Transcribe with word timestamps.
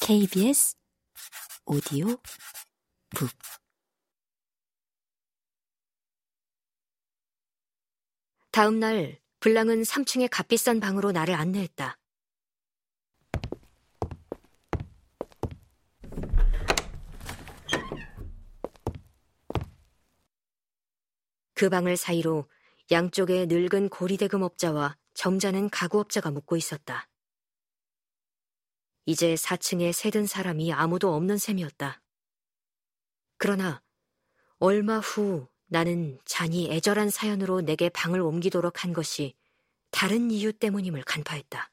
KBS 0.00 0.74
오디오 1.66 2.06
북 3.10 3.30
다음 8.50 8.80
날 8.80 9.20
블랑은 9.40 9.82
3층의 9.82 10.28
값비싼 10.30 10.80
방으로 10.80 11.12
나를 11.12 11.34
안내했다. 11.34 11.96
그 21.54 21.68
방을 21.68 21.96
사이로 21.96 22.48
양쪽에 22.90 23.46
늙은 23.46 23.90
고리대금업자와 23.90 24.96
점잖은 25.14 25.70
가구업자가 25.70 26.30
묵고 26.30 26.56
있었다. 26.56 27.08
이제 29.08 29.36
4층에 29.36 29.90
새든 29.94 30.26
사람이 30.26 30.70
아무도 30.74 31.14
없는 31.14 31.38
셈이었다. 31.38 32.02
그러나 33.38 33.80
얼마 34.58 34.98
후 34.98 35.48
나는 35.64 36.18
잔이 36.26 36.70
애절한 36.70 37.08
사연으로 37.08 37.62
내게 37.62 37.88
방을 37.88 38.20
옮기도록 38.20 38.84
한 38.84 38.92
것이 38.92 39.34
다른 39.90 40.30
이유 40.30 40.52
때문임을 40.52 41.04
간파했다. 41.04 41.70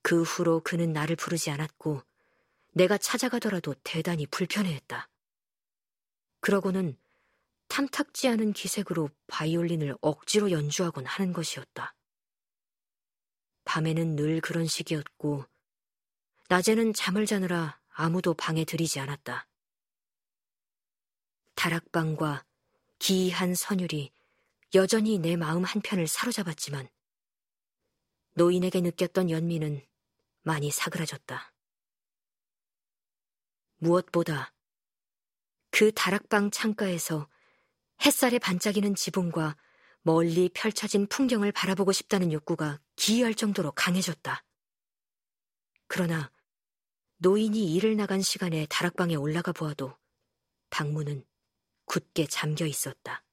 그 0.00 0.22
후로 0.22 0.60
그는 0.60 0.94
나를 0.94 1.14
부르지 1.14 1.50
않았고 1.50 2.00
내가 2.72 2.96
찾아가더라도 2.96 3.74
대단히 3.84 4.24
불편해했다. 4.24 5.10
그러고는 6.40 6.96
탐탁지 7.68 8.28
않은 8.28 8.54
기색으로 8.54 9.10
바이올린을 9.26 9.94
억지로 10.00 10.50
연주하곤 10.50 11.04
하는 11.04 11.34
것이었다. 11.34 11.94
밤에는 13.66 14.16
늘 14.16 14.40
그런 14.40 14.66
식이었고 14.66 15.44
낮에는 16.48 16.92
잠을 16.92 17.26
자느라 17.26 17.80
아무도 17.88 18.34
방에 18.34 18.64
들이지 18.64 19.00
않았다. 19.00 19.48
다락방과 21.54 22.44
기이한 22.98 23.54
선율이 23.54 24.12
여전히 24.74 25.18
내 25.18 25.36
마음 25.36 25.64
한편을 25.64 26.06
사로잡았지만 26.06 26.88
노인에게 28.34 28.80
느꼈던 28.80 29.30
연민은 29.30 29.84
많이 30.42 30.70
사그라졌다. 30.70 31.52
무엇보다 33.78 34.52
그 35.70 35.92
다락방 35.92 36.50
창가에서 36.50 37.28
햇살에 38.02 38.38
반짝이는 38.38 38.94
지붕과 38.94 39.56
멀리 40.02 40.48
펼쳐진 40.50 41.08
풍경을 41.08 41.50
바라보고 41.50 41.92
싶다는 41.92 42.32
욕구가 42.32 42.80
기이할 42.94 43.34
정도로 43.34 43.72
강해졌다. 43.72 44.44
그러나 45.88 46.30
노인이 47.18 47.74
일을 47.74 47.96
나간 47.96 48.20
시간에 48.20 48.66
다락방에 48.68 49.14
올라가 49.14 49.52
보아도 49.52 49.96
방문은 50.70 51.24
굳게 51.86 52.26
잠겨 52.26 52.66
있었다. 52.66 53.24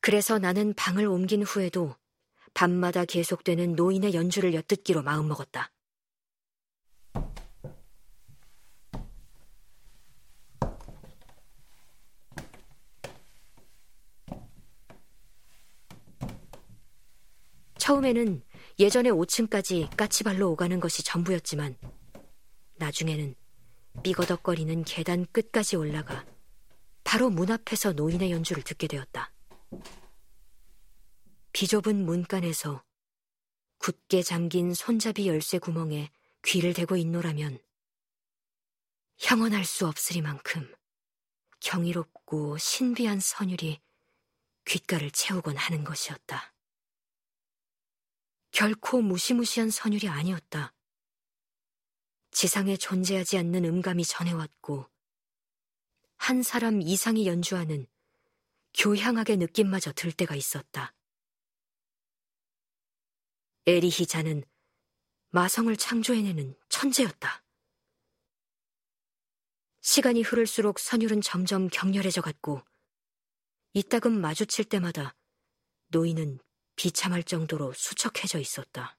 그래서 0.00 0.38
나는 0.38 0.74
방을 0.74 1.06
옮긴 1.06 1.42
후에도 1.42 1.96
밤마다 2.52 3.04
계속되는 3.04 3.74
노인의 3.74 4.14
연주를 4.14 4.54
엿듣기로 4.54 5.02
마음먹었다. 5.02 5.72
처음에는 17.78 18.42
예전에 18.78 19.10
5층까지 19.10 19.96
까치발로 19.96 20.50
오가는 20.50 20.80
것이 20.80 21.04
전부였지만 21.04 21.76
나중에는 22.76 23.36
삐거덕거리는 24.02 24.82
계단 24.84 25.26
끝까지 25.30 25.76
올라가 25.76 26.26
바로 27.04 27.30
문 27.30 27.52
앞에서 27.52 27.92
노인의 27.92 28.32
연주를 28.32 28.64
듣게 28.64 28.88
되었다. 28.88 29.32
비좁은 31.52 32.04
문간에서 32.04 32.82
굳게 33.78 34.22
잠긴 34.22 34.74
손잡이 34.74 35.28
열쇠 35.28 35.58
구멍에 35.58 36.10
귀를 36.42 36.74
대고 36.74 36.96
있노라면 36.96 37.60
형언할 39.18 39.64
수 39.64 39.86
없으리만큼 39.86 40.74
경이롭고 41.60 42.58
신비한 42.58 43.20
선율이 43.20 43.80
귓가를 44.64 45.12
채우곤 45.12 45.56
하는 45.56 45.84
것이었다. 45.84 46.53
결코 48.54 49.02
무시무시한 49.02 49.68
선율이 49.68 50.06
아니었다. 50.06 50.72
지상에 52.30 52.76
존재하지 52.76 53.36
않는 53.38 53.64
음감이 53.64 54.04
전해왔고, 54.04 54.88
한 56.18 56.44
사람 56.44 56.80
이상이 56.80 57.26
연주하는 57.26 57.88
교향하게 58.74 59.36
느낌마저 59.36 59.92
들 59.94 60.12
때가 60.12 60.36
있었다. 60.36 60.94
에리히자는 63.66 64.44
마성을 65.30 65.76
창조해내는 65.76 66.54
천재였다. 66.68 67.42
시간이 69.80 70.22
흐를수록 70.22 70.78
선율은 70.78 71.22
점점 71.22 71.68
격렬해져 71.68 72.22
갔고, 72.22 72.62
이따금 73.72 74.20
마주칠 74.20 74.64
때마다 74.66 75.16
노인은 75.88 76.38
비참할 76.76 77.22
정도로 77.22 77.72
수척해져 77.72 78.38
있었다. 78.38 78.96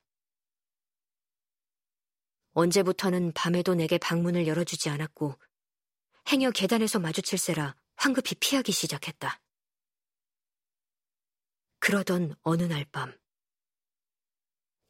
언제부터는 2.53 3.33
밤에도 3.33 3.75
내게 3.75 3.97
방문을 3.97 4.47
열어주지 4.47 4.89
않았고 4.89 5.37
행여 6.29 6.51
계단에서 6.51 6.99
마주칠세라 6.99 7.75
황급히 7.95 8.35
피하기 8.35 8.71
시작했다. 8.71 9.41
그러던 11.79 12.35
어느 12.41 12.63
날 12.63 12.85
밤, 12.91 13.13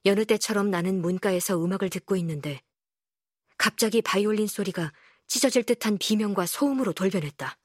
여느 0.05 0.23
때처럼 0.23 0.69
나는 0.69 1.01
문가에서 1.01 1.61
음악을 1.63 1.89
듣고 1.89 2.15
있는데 2.17 2.61
갑자기 3.57 4.03
바이올린 4.03 4.45
소리가 4.45 4.93
찢어질 5.27 5.63
듯한 5.63 5.97
비명과 5.97 6.45
소음으로 6.45 6.93
돌변했다. 6.93 7.57